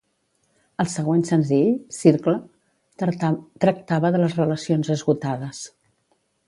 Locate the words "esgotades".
4.97-5.67